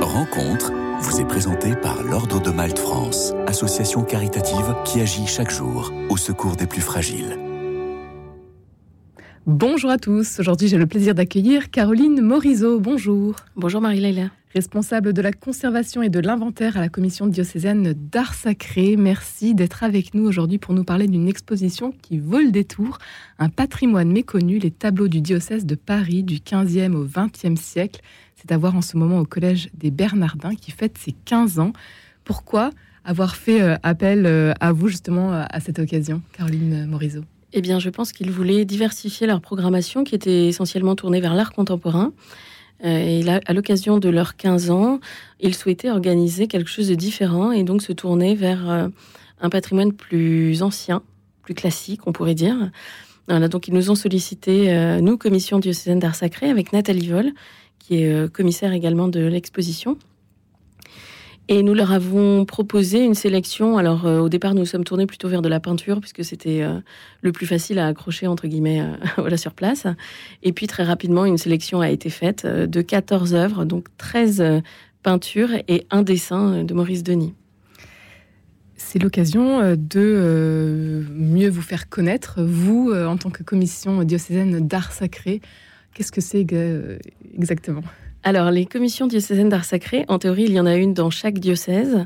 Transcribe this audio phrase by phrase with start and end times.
[0.00, 5.90] Rencontre vous est présentée par l'Ordre de Malte France, association caritative qui agit chaque jour
[6.10, 7.38] au secours des plus fragiles.
[9.46, 10.38] Bonjour à tous.
[10.38, 12.78] Aujourd'hui, j'ai le plaisir d'accueillir Caroline Morizot.
[12.78, 13.36] Bonjour.
[13.56, 14.30] Bonjour Marie-Laila.
[14.54, 18.96] Responsable de la conservation et de l'inventaire à la commission diocésaine d'art sacré.
[18.96, 22.98] Merci d'être avec nous aujourd'hui pour nous parler d'une exposition qui vaut le détour.
[23.38, 28.00] Un patrimoine méconnu, les tableaux du diocèse de Paris du 15e au 20e siècle.
[28.36, 31.72] C'est à voir en ce moment au Collège des Bernardins qui fête ses 15 ans.
[32.24, 32.70] Pourquoi
[33.04, 37.22] avoir fait euh, appel euh, à vous justement à cette occasion, Caroline Morizot
[37.58, 41.52] eh bien, je pense qu'ils voulaient diversifier leur programmation qui était essentiellement tournée vers l'art
[41.52, 42.12] contemporain.
[42.84, 45.00] Euh, et là, à l'occasion de leurs 15 ans,
[45.40, 48.88] ils souhaitaient organiser quelque chose de différent et donc se tourner vers euh,
[49.40, 51.02] un patrimoine plus ancien,
[51.42, 52.70] plus classique, on pourrait dire.
[53.28, 57.32] Donc ils nous ont sollicité, euh, nous, commission diocésaine d'art sacré, avec Nathalie Vol,
[57.86, 59.96] qui est commissaire également de l'exposition.
[61.48, 63.78] Et nous leur avons proposé une sélection.
[63.78, 66.80] Alors euh, au départ, nous sommes tournés plutôt vers de la peinture puisque c'était euh,
[67.22, 68.82] le plus facile à accrocher entre guillemets
[69.18, 69.86] euh, sur place.
[70.42, 74.62] Et puis très rapidement, une sélection a été faite de 14 œuvres, donc 13
[75.04, 77.34] peintures et un dessin de Maurice Denis.
[78.74, 85.40] C'est l'occasion de mieux vous faire connaître, vous, en tant que commission diocésaine d'art sacré.
[85.96, 86.46] Qu'est-ce que c'est
[87.34, 87.80] exactement?
[88.22, 91.38] Alors, les commissions diocésaines d'art sacré, en théorie, il y en a une dans chaque
[91.38, 92.04] diocèse.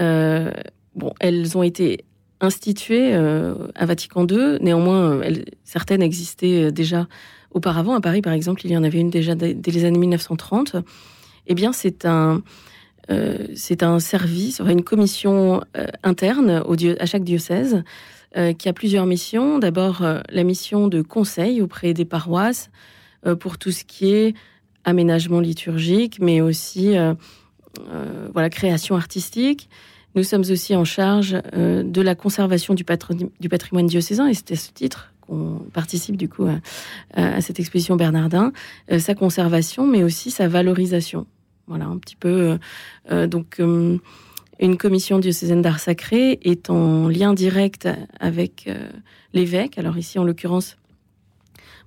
[0.00, 0.50] Euh,
[0.96, 2.04] bon, elles ont été
[2.40, 4.58] instituées euh, à Vatican II.
[4.60, 5.20] Néanmoins,
[5.62, 7.06] certaines existaient déjà
[7.52, 7.94] auparavant.
[7.94, 10.74] À Paris, par exemple, il y en avait une déjà dès, les années 1930.
[11.46, 12.42] Eh bien, c'est un,
[13.12, 13.46] euh,
[13.82, 15.62] un service, une commission
[16.02, 17.84] interne au à chaque diocèse
[18.58, 19.60] qui a plusieurs missions.
[19.60, 22.68] D'abord, la mission de conseil auprès des paroisses
[23.40, 24.34] pour tout ce qui est
[24.84, 27.14] aménagement liturgique, mais aussi euh,
[27.88, 29.68] euh, voilà, création artistique.
[30.14, 32.84] Nous sommes aussi en charge euh, de la conservation du,
[33.40, 36.46] du, patrimoine diocésain, et c'est à ce titre qu'on participe du coup
[37.14, 38.52] à, cette exposition Bernardin,
[38.98, 41.26] sa conservation, mais aussi sa valorisation.
[41.68, 42.58] Voilà, un petit peu.
[43.28, 43.60] donc,
[44.58, 48.68] une commission diocésaine d'art sacré est en lien direct avec
[49.32, 49.78] l'évêque.
[49.78, 50.76] Alors ici, en l'occurrence,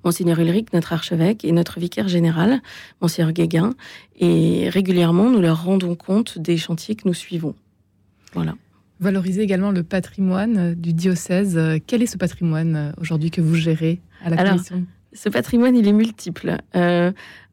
[0.06, 2.62] Monseigneur Ulrich, notre archevêque, et notre vicaire général,
[3.02, 3.74] Monseigneur Guéguin.
[4.20, 7.56] Et régulièrement, nous leur rendons compte des chantiers que nous suivons.
[8.34, 8.54] Voilà.
[9.00, 11.60] Valoriser également le patrimoine du diocèse.
[11.88, 14.86] Quel est ce patrimoine euh, aujourd'hui que vous gérez à la commission?
[15.12, 16.58] Ce patrimoine, il est multiple.
[16.76, 17.12] Euh,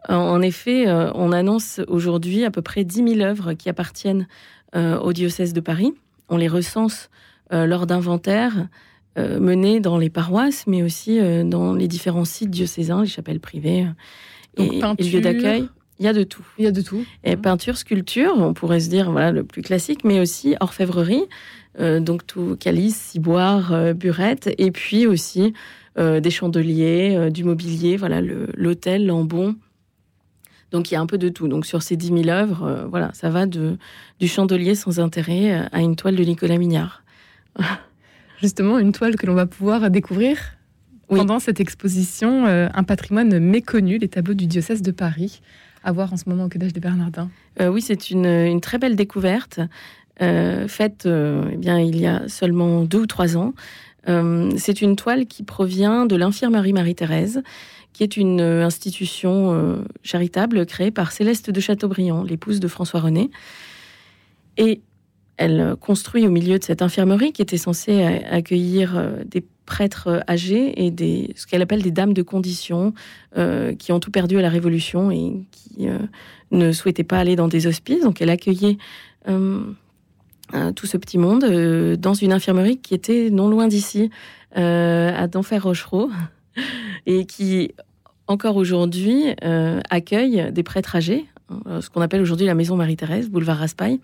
[0.08, 4.26] en effet, euh, on annonce aujourd'hui à peu près 10 000 œuvres qui appartiennent
[4.74, 5.92] au diocèse de Paris.
[6.30, 7.10] On les recense
[7.50, 8.68] lors d'inventaires
[9.18, 13.40] euh, menées dans les paroisses, mais aussi euh, dans les différents sites diocésains, les chapelles
[13.40, 13.86] privées
[14.56, 15.68] et, les lieux d'accueil.
[15.98, 16.46] Il y a de tout.
[16.56, 17.04] Il y a de tout.
[17.22, 21.24] Et peinture, sculpture, on pourrait se dire voilà le plus classique, mais aussi orfèvrerie,
[21.78, 25.52] euh, donc tout calice, ciboire, burette, et puis aussi
[25.98, 29.56] des chandeliers, du mobilier, voilà l'hôtel, l'embon.
[30.70, 31.48] Donc il y a un peu de tout.
[31.48, 33.76] Donc sur ces 10 000 œuvres, voilà, ça va de,
[34.18, 37.02] du chandelier sans intérêt à une toile de Nicolas Mignard.
[38.42, 40.36] justement une toile que l'on va pouvoir découvrir
[41.16, 45.40] pendant cette exposition, euh, un patrimoine méconnu, les tableaux du diocèse de Paris,
[45.84, 47.30] à voir en ce moment au Collège des Bernardins.
[47.60, 49.60] Euh, oui, c'est une, très belle découverte,
[50.20, 53.54] euh, faite eh bien, il y a seulement deux ou trois ans.
[54.06, 57.42] c'est une toile qui provient de l'infirmerie Marie-Thérèse,
[57.92, 63.30] qui est une institution charitable créée par Céleste de Chateaubriand, l'épouse de François René.
[64.56, 64.80] Et
[65.36, 70.20] elle construit au milieu de cette infirmerie qui était censée accueillir euh, des prêtres euh,
[70.28, 72.92] âgés et des, ce qu'elle appelle des dames de condition
[73.38, 75.88] euh, qui ont tout perdu à la Révolution et qui
[76.50, 78.02] ne souhaitaient pas aller dans des hospices.
[78.02, 78.76] Donc elle accueillait
[79.26, 81.44] tout ce petit monde
[81.96, 84.10] dans une infirmerie qui était non loin d'ici,
[84.54, 86.10] à Denfert-Rochereau,
[87.06, 87.72] et qui
[88.26, 89.34] encore aujourd'hui
[89.88, 91.24] accueille des prêtres âgés
[91.80, 94.00] ce qu'on appelle aujourd'hui la maison Marie-Thérèse, boulevard Raspail.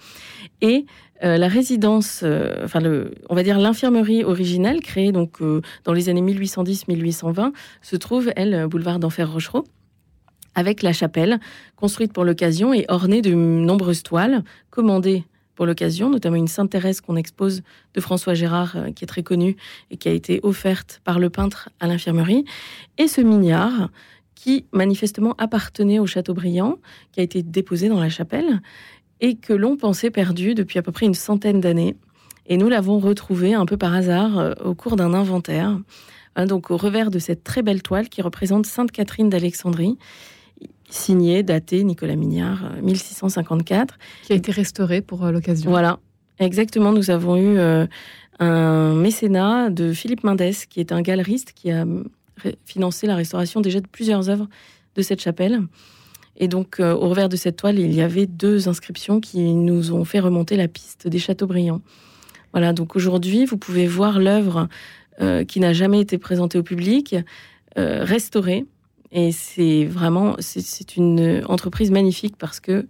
[0.60, 0.86] Et
[1.24, 2.80] euh, la résidence, euh, enfin,
[3.28, 7.52] on va dire l'infirmerie originelle, créée donc euh, dans les années 1810-1820,
[7.82, 9.64] se trouve, elle, boulevard d'Enfer Rochereau,
[10.54, 11.40] avec la chapelle,
[11.76, 15.24] construite pour l'occasion et ornée de nombreuses toiles, commandées
[15.56, 17.62] pour l'occasion, notamment une Sainte Thérèse qu'on expose
[17.94, 19.56] de François Gérard, qui est très connue
[19.90, 22.44] et qui a été offerte par le peintre à l'infirmerie,
[22.96, 23.90] et ce mignard
[24.38, 26.76] qui manifestement appartenait au Châteaubriand,
[27.10, 28.62] qui a été déposé dans la chapelle
[29.20, 31.96] et que l'on pensait perdu depuis à peu près une centaine d'années.
[32.46, 35.80] Et nous l'avons retrouvé un peu par hasard euh, au cours d'un inventaire.
[36.36, 39.98] Hein, donc au revers de cette très belle toile qui représente Sainte Catherine d'Alexandrie,
[40.88, 43.98] signé, daté Nicolas Mignard, 1654.
[44.22, 45.68] Qui a été restauré pour l'occasion.
[45.68, 45.98] Voilà,
[46.38, 46.92] exactement.
[46.92, 47.58] Nous avons eu
[48.38, 51.84] un mécénat de Philippe Mendes, qui est un galeriste qui a
[52.64, 54.48] financé la restauration déjà de plusieurs œuvres
[54.94, 55.62] de cette chapelle.
[56.36, 60.04] Et donc, au revers de cette toile, il y avait deux inscriptions qui nous ont
[60.04, 61.80] fait remonter la piste des Châteaubriand.
[62.52, 64.68] Voilà, donc aujourd'hui, vous pouvez voir l'œuvre
[65.20, 67.16] euh, qui n'a jamais été présentée au public,
[67.76, 68.66] euh, restaurée.
[69.10, 72.86] Et c'est vraiment, c'est une entreprise magnifique parce que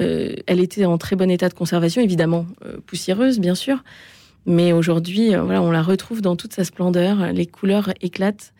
[0.00, 2.46] euh, elle était en très bon état de conservation, évidemment
[2.86, 3.82] poussiéreuse, bien sûr.
[4.44, 7.32] Mais aujourd'hui, voilà, on la retrouve dans toute sa splendeur.
[7.32, 8.52] Les couleurs éclatent.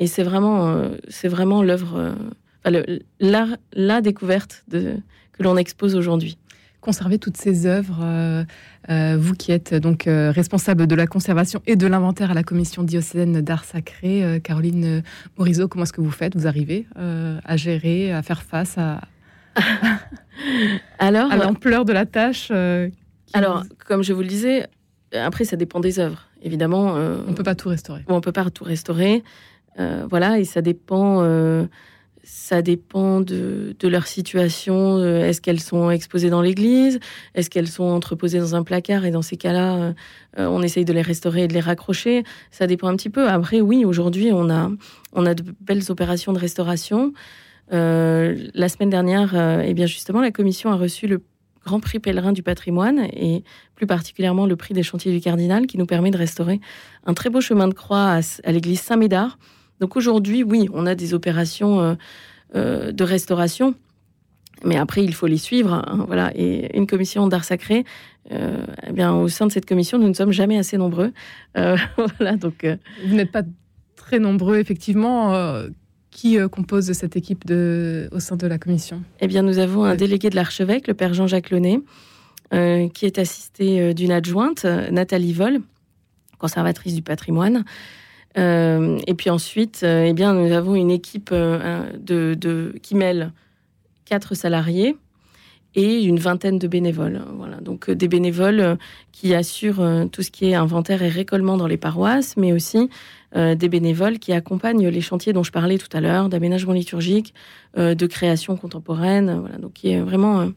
[0.00, 2.16] Et c'est vraiment, c'est vraiment l'œuvre,
[2.64, 4.94] la, la découverte de,
[5.32, 6.36] que l'on expose aujourd'hui
[6.80, 8.44] conserver toutes ces œuvres euh,
[8.90, 12.42] euh, Vous qui êtes donc euh, responsable de la conservation et de l'inventaire à la
[12.42, 15.02] commission diocésaine d'art sacré, Caroline
[15.38, 16.36] Morisot, comment est-ce que vous faites?
[16.36, 19.00] Vous arrivez à gérer, à faire face à,
[20.98, 22.50] alors, à l'ampleur de la tâche
[23.32, 24.66] Alors, comme je vous le disais,
[25.12, 26.28] après, ça dépend des œuvres.
[26.42, 28.04] Évidemment, on ne peut pas tout restaurer.
[28.08, 29.22] On ne peut pas tout restaurer.
[29.76, 31.22] Voilà, et ça dépend
[32.22, 34.98] ça dépend de, leur situation.
[34.98, 37.00] Euh, est-ce qu'elles sont exposées dans l'église
[37.34, 39.92] Est-ce qu'elles sont entreposées dans un placard Et dans ces cas-là, euh,
[40.38, 42.24] euh, on essaye de les restaurer et de les raccrocher.
[42.50, 43.28] Ça dépend un petit peu.
[43.28, 47.12] Après, oui, aujourd'hui, on a, de belles opérations de restauration.
[47.70, 49.34] la semaine dernière,
[49.64, 51.22] eh bien justement, la commission a reçu le
[51.64, 53.44] Grand Prix pèlerin du patrimoine et
[53.74, 56.58] plus particulièrement le prix des chantiers du cardinal qui nous permet de restaurer
[57.04, 59.36] un très beau chemin de croix à l'église Saint-Médard
[59.80, 61.94] donc aujourd'hui, oui, on a des opérations euh,
[62.54, 63.74] euh, de restauration,
[64.62, 65.72] mais après, il faut les suivre.
[65.72, 66.32] Hein, voilà.
[66.36, 67.84] Et une commission d'art sacré,
[68.30, 71.12] euh, eh bien, au sein de cette commission, nous ne sommes jamais assez nombreux.
[71.54, 72.66] voilà, donc,
[73.06, 73.42] Vous n'êtes pas
[73.96, 75.34] très nombreux, effectivement.
[76.10, 79.02] qui compose cette équipe de, au sein de la commission?
[79.20, 81.80] Eh bien, nous avons un délégué de l'archevêque, le père Jean-Jacques Launay,
[82.92, 85.60] qui est assisté d'une adjointe, Nathalie Vol,
[86.38, 87.64] conservatrice du patrimoine,
[88.36, 93.32] et puis ensuite, euh, eh bien, nous avons une équipe euh, qui mêle
[94.04, 94.96] quatre salariés
[95.74, 97.22] et une vingtaine de bénévoles.
[97.36, 98.76] Voilà, donc des bénévoles
[99.12, 102.90] qui assurent tout ce qui est inventaire et récollement dans les paroisses, mais aussi
[103.36, 107.34] des bénévoles qui accompagnent les chantiers dont je parlais tout à l'heure, d'aménagement liturgique,
[107.76, 110.50] de création contemporaine, voilà, donc qui est vraiment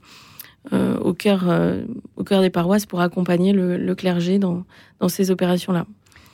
[0.71, 1.45] au, cœur,
[2.17, 4.65] au cœur des paroisses pour accompagner le, clergé dans
[5.09, 5.85] ces opérations-là.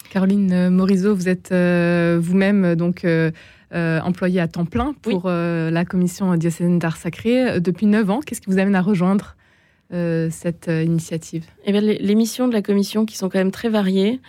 [0.10, 3.32] Caroline Morisot, vous êtes euh, vous-même euh, donc euh,
[3.72, 8.20] employée à temps plein pour la commission diocésaine d'art sacré depuis 9 ans.
[8.20, 9.36] Qu'est-ce qui vous amène à rejoindre
[9.92, 11.46] cette initiative?
[11.66, 14.22] Eh bien, les, missions de la commission qui sont quand même très variées.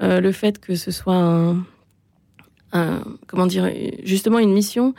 [0.00, 1.56] le fait que ce soit
[2.72, 3.68] un, comment dire,
[4.04, 4.94] justement une mission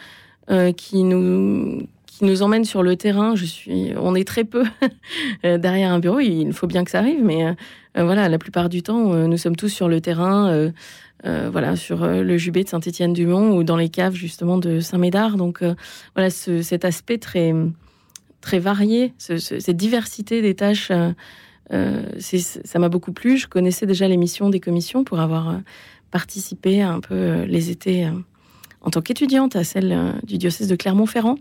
[0.76, 3.36] qui nous qui nous emmène sur le terrain.
[3.36, 4.64] Je suis, on est très peu
[5.44, 6.20] derrière un bureau.
[6.20, 9.38] Il faut bien que ça arrive, mais euh, voilà, la plupart du temps, euh, nous
[9.38, 10.72] sommes tous sur le terrain.
[11.26, 15.38] Euh, voilà, sur le Jubé de Saint-Étienne-du-Mont ou dans les caves justement de Saint-Médard.
[15.38, 15.64] Donc
[16.14, 17.52] voilà, cet aspect très,
[18.42, 20.92] très varié, cette diversité des tâches,
[21.72, 23.38] ça m'a beaucoup plu.
[23.38, 25.62] Je connaissais déjà les missions des commissions pour avoir
[26.12, 28.08] participé un peu les étés
[28.82, 31.40] en tant qu'étudiante à celle du diocèse de Clermont-Ferrand.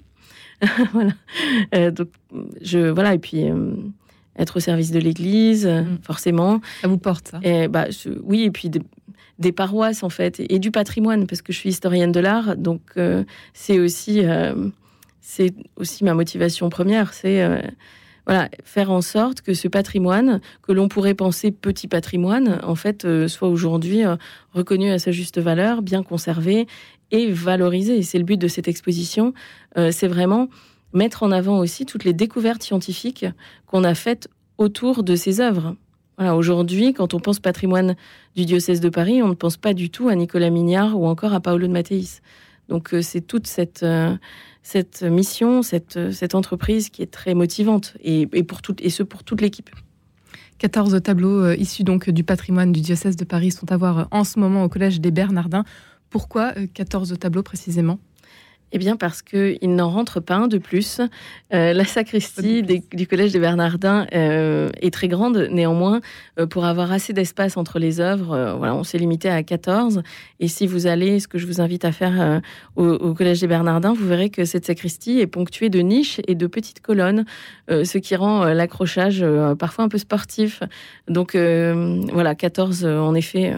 [0.93, 1.91] voilà.
[1.91, 2.09] donc,
[2.63, 3.45] je, voilà, et puis
[4.37, 5.99] être au service de l'Église, mm.
[6.03, 6.61] forcément.
[6.81, 7.87] Ça vous porte, ça et, bah,
[8.23, 8.71] Oui, et puis
[9.39, 12.81] des paroisses, en fait, et, du patrimoine, parce que je suis historienne de l'art, donc
[12.97, 14.55] euh, c'est aussi, euh,
[15.21, 17.61] c'est aussi ma motivation première, c'est euh,
[18.27, 23.07] voilà, faire en sorte que ce patrimoine, que l'on pourrait penser petit patrimoine, en fait,
[23.29, 24.03] soit aujourd'hui
[24.55, 26.67] reconnu à sa juste valeur, bien conservé
[27.11, 27.99] et valorisé.
[27.99, 29.35] Et c'est le but de cette exposition,
[29.77, 30.49] c'est vraiment
[30.93, 33.27] mettre en avant aussi toutes les découvertes scientifiques
[33.67, 35.77] qu'on a faites autour de ces œuvres.
[36.17, 37.97] Voilà, aujourd'hui, quand on pense patrimoine
[38.37, 41.35] du diocèse de Paris, on ne pense pas du tout à Nicolas Mignard ou encore
[41.35, 42.21] à Paolo de Matteis.
[42.69, 44.17] Donc euh, c'est toute cette, euh,
[44.63, 49.41] cette mission, cette, cette entreprise qui est très motivante et, pour et ce pour toute
[49.41, 49.71] l'équipe.
[50.59, 54.23] 14 tableaux euh, issus donc du patrimoine du diocèse de Paris sont à voir en
[54.23, 55.65] ce moment au Collège des Bernardins.
[56.15, 57.99] Pourquoi 14 tableaux précisément?
[58.71, 61.01] Eh bien, parce qu'il n'en rentre pas un de plus.
[61.53, 66.01] Euh, la sacristie du Collège des Bernardins euh, est très grande, néanmoins,
[66.39, 70.05] euh, pour avoir assez d'espace entre les œuvres, voilà, on s'est limité à 14.
[70.39, 72.41] Et si vous allez, ce que je vous invite à faire
[72.77, 76.47] au, Collège des Bernardins, vous verrez que cette sacristie est ponctuée de niches et de
[76.47, 77.25] petites colonnes,
[77.69, 79.27] ce qui rend l'accrochage
[79.59, 80.63] parfois un peu sportif.
[81.09, 83.57] Donc, voilà, 14, en effet,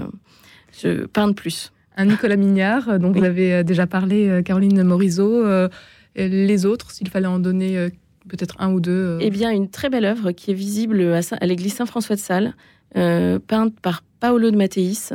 [0.72, 4.82] je, pas de plus un Nicolas Mignard, dont vous avez euh, déjà parlé, euh, Caroline
[4.82, 5.44] Morisot.
[5.44, 5.68] Euh,
[6.16, 7.90] les autres, s'il fallait en donner
[8.26, 11.74] peut-être un ou deux Eh bien, une très belle œuvre qui est visible à, l'église
[11.74, 12.54] Saint-François de Sales,
[12.94, 15.10] peinte par Paolo de Matteis,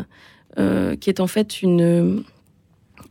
[0.56, 2.24] qui est en fait une,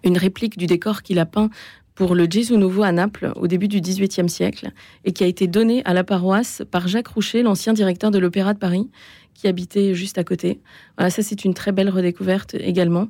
[0.04, 1.50] une réplique du décor qu'il a peint
[1.96, 4.70] pour le Gesù Nouveau à Naples au début du XVIIIe siècle
[5.04, 8.54] et qui a été donné à la paroisse par Jacques Roucher, l'ancien directeur de l'Opéra
[8.54, 8.88] de Paris,
[9.34, 10.60] qui habitait juste à côté.
[10.96, 13.08] Voilà, ça c'est une très belle redécouverte également.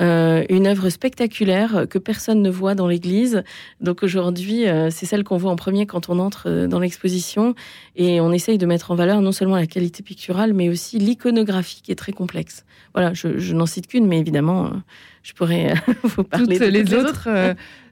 [0.00, 3.42] Euh, une œuvre spectaculaire que personne ne voit dans l'église.
[3.80, 7.54] Donc aujourd'hui, euh, c'est celle qu'on voit en premier quand on entre euh, dans l'exposition.
[7.96, 11.82] Et on essaye de mettre en valeur non seulement la qualité picturale, mais aussi l'iconographie
[11.82, 12.64] qui est très complexe.
[12.94, 14.70] Voilà, je, n'en cite qu'une, mais évidemment,
[15.22, 17.28] je pourrais vous parler toutes les, autres.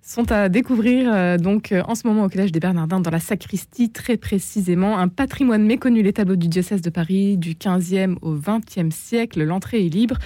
[0.02, 4.16] sont à découvrir donc en ce moment au Collège des Bernardins dans la sacristie très
[4.16, 9.44] précisément un patrimoine méconnu les tableaux du diocèse de Paris du 15e au 20e siècle
[9.44, 10.16] l'entrée est libre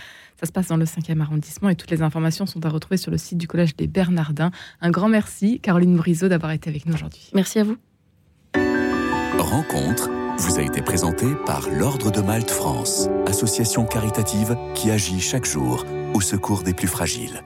[0.42, 3.12] ça se passe dans le 5e arrondissement et toutes les informations sont à retrouver sur
[3.12, 4.50] le site du Collège des Bernardins.
[4.80, 7.30] Un grand merci, Caroline Briseau, d'avoir été avec nous aujourd'hui.
[7.32, 7.76] Merci à vous.
[9.38, 15.44] Rencontre vous a été présentée par l'Ordre de Malte France, association caritative qui agit chaque
[15.44, 15.84] jour
[16.14, 17.44] au secours des plus fragiles.